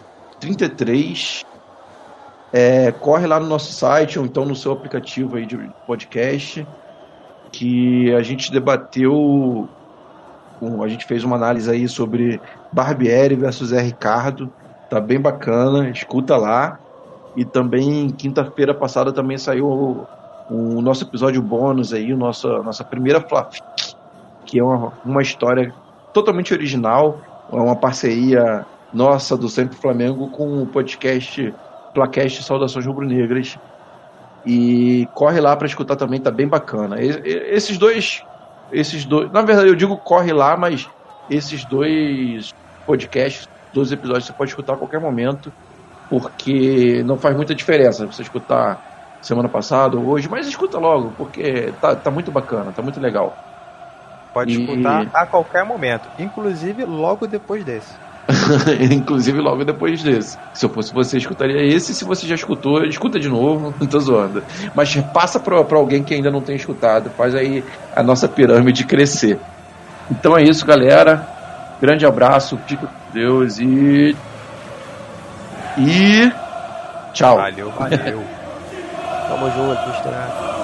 33, 0.40 1.44
é, 2.52 2.90
corre 2.92 3.26
lá 3.26 3.38
no 3.38 3.46
nosso 3.46 3.72
site 3.72 4.18
ou 4.18 4.24
então 4.24 4.44
no 4.44 4.56
seu 4.56 4.72
aplicativo 4.72 5.36
aí 5.36 5.44
de 5.44 5.56
podcast, 5.86 6.66
que 7.52 8.12
a 8.14 8.22
gente 8.22 8.50
debateu, 8.50 9.68
a 10.82 10.88
gente 10.88 11.06
fez 11.06 11.24
uma 11.24 11.36
análise 11.36 11.70
aí 11.70 11.88
sobre 11.88 12.40
Barbieri 12.72 13.34
versus. 13.34 13.70
Ricardo, 13.72 14.50
tá 14.88 15.00
bem 15.00 15.20
bacana, 15.20 15.90
escuta 15.90 16.36
lá. 16.36 16.78
E 17.36 17.44
também 17.44 18.08
quinta-feira 18.10 18.74
passada 18.74 19.12
também 19.12 19.38
saiu 19.38 19.66
o, 19.66 20.06
o, 20.50 20.82
nosso 20.82 21.04
episódio 21.04 21.40
bônus 21.40 21.92
aí, 21.92 22.12
o 22.12 22.16
nossa 22.16 22.82
primeira 22.82 23.20
Flafik, 23.20 23.62
que 24.44 24.58
é 24.58 24.64
uma, 24.64 24.92
uma 25.04 25.22
história 25.22 25.72
totalmente 26.12 26.52
original, 26.52 27.20
é 27.52 27.56
uma 27.56 27.76
parceria 27.76 28.66
nossa 28.92 29.36
do 29.36 29.48
Sempre 29.48 29.76
Flamengo 29.76 30.28
com 30.30 30.62
o 30.62 30.66
podcast 30.66 31.54
Placast 31.98 32.44
Saudações 32.44 32.86
Rubro-Negras. 32.86 33.58
E 34.44 35.08
corre 35.12 35.40
lá 35.40 35.56
para 35.56 35.66
escutar 35.66 35.96
também, 35.96 36.20
tá 36.20 36.30
bem 36.30 36.46
bacana. 36.46 36.96
esses 37.00 37.76
dois, 37.76 38.22
esses 38.70 39.04
dois, 39.04 39.30
na 39.32 39.42
verdade 39.42 39.68
eu 39.68 39.74
digo 39.74 39.98
corre 39.98 40.32
lá, 40.32 40.56
mas 40.56 40.86
esses 41.28 41.64
dois 41.64 42.50
podcasts, 42.86 43.48
dois 43.72 43.90
episódios 43.90 44.26
você 44.26 44.32
pode 44.32 44.50
escutar 44.50 44.74
a 44.74 44.76
qualquer 44.76 45.00
momento, 45.00 45.52
porque 46.08 47.02
não 47.02 47.18
faz 47.18 47.36
muita 47.36 47.54
diferença 47.54 48.06
você 48.06 48.22
escutar 48.22 48.78
semana 49.20 49.48
passada 49.48 49.98
ou 49.98 50.06
hoje, 50.08 50.28
mas 50.28 50.46
escuta 50.46 50.78
logo, 50.78 51.12
porque 51.16 51.72
tá, 51.72 51.96
tá 51.96 52.10
muito 52.10 52.30
bacana, 52.30 52.72
tá 52.72 52.80
muito 52.80 53.00
legal. 53.00 53.36
Pode 54.32 54.52
e... 54.52 54.60
escutar 54.60 55.10
a 55.12 55.26
qualquer 55.26 55.66
momento, 55.66 56.08
inclusive 56.16 56.84
logo 56.84 57.26
depois 57.26 57.64
desse. 57.64 58.07
inclusive 58.92 59.38
logo 59.40 59.64
depois 59.64 60.02
desse. 60.02 60.38
Se 60.52 60.64
eu 60.64 60.70
fosse 60.70 60.92
você, 60.92 61.18
escutaria 61.18 61.62
esse. 61.62 61.94
Se 61.94 62.04
você 62.04 62.26
já 62.26 62.34
escutou, 62.34 62.84
escuta 62.84 63.18
de 63.18 63.28
novo. 63.28 63.74
Não 63.78 63.86
tô 63.88 63.98
zoando. 64.00 64.42
Mas 64.74 64.94
passa 65.12 65.38
pra, 65.38 65.62
pra 65.64 65.78
alguém 65.78 66.02
que 66.02 66.14
ainda 66.14 66.30
não 66.30 66.40
tem 66.40 66.56
escutado. 66.56 67.10
Faz 67.10 67.34
aí 67.34 67.64
a 67.94 68.02
nossa 68.02 68.28
pirâmide 68.28 68.84
crescer. 68.84 69.38
Então 70.10 70.36
é 70.36 70.42
isso, 70.42 70.64
galera. 70.64 71.26
Grande 71.80 72.04
abraço, 72.04 72.58
fica 72.66 72.86
com 72.86 73.12
Deus 73.12 73.58
e. 73.58 74.16
E. 75.78 76.32
Tchau. 77.12 77.36
Valeu, 77.36 77.70
valeu. 77.70 78.24
Tamo 79.28 79.50
junto, 79.50 79.88
misturado. 79.88 80.57